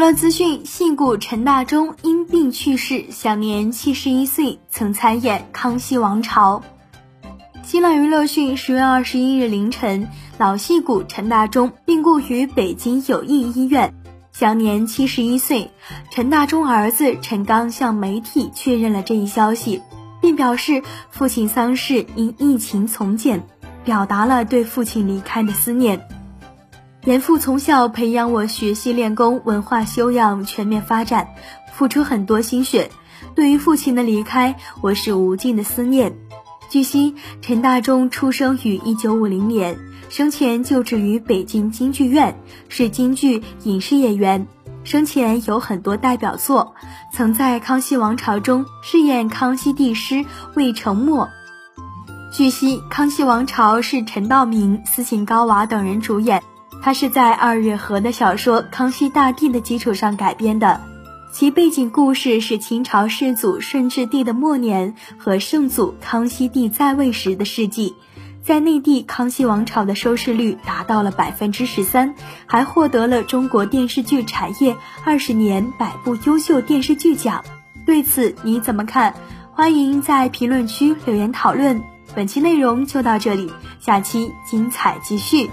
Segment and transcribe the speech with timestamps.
[0.00, 6.62] 娱乐资讯：戏骨陈大中因病去世，享年七十一岁，曾参演《康熙王朝》。
[7.62, 10.08] 新浪娱乐讯：十月二十一日凌晨，
[10.38, 13.92] 老戏骨陈大中病故于北京友谊医院，
[14.32, 15.70] 享年七十一岁。
[16.10, 19.82] 陈大中儿子陈刚向媒体确认了这一消息，
[20.22, 23.46] 并表示父亲丧事因疫情从简，
[23.84, 26.08] 表达了对父亲离开的思念。
[27.06, 31.28] 严父从小培养我学习练功，文化修养全面发展，
[31.72, 32.90] 付出很多心血。
[33.34, 36.14] 对于父亲的离开，我是无尽的思念。
[36.68, 39.78] 据悉，陈大中出生于一九五零年，
[40.10, 44.46] 生前就职于北京京剧院，是京剧影视演员。
[44.84, 46.74] 生前有很多代表作，
[47.14, 51.30] 曾在《康熙王朝》中饰演康熙帝师魏承默。
[52.30, 56.42] 据悉，《康熙王朝》是陈道明、斯琴高娃等人主演。
[56.82, 60.80] 它是在二月河的小说《康熙大帝》的基础上改编的，
[61.30, 67.94] 其背景故事是清朝世祖顺治帝的末年和圣祖康熙帝在位时的事迹。
[68.42, 72.14] 在内地，《康熙王朝》的收视率达到了百分之十三，
[72.46, 77.44] 还获得了中国电视剧产业二十年百部优秀电视剧奖。
[77.84, 79.14] 对此你怎么看？
[79.52, 81.82] 欢迎在评论区留言讨论。
[82.14, 85.50] 本期内容就到这里，下期精彩继续。